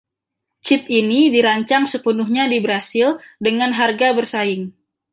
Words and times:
Cip 0.65 0.83
ini 0.99 1.21
dirancang 1.35 1.83
sepenuhnya 1.93 2.45
di 2.53 2.57
Brasil 2.65 3.09
dengan 3.47 3.69
harga 3.79 4.07
bersaing. 4.17 4.63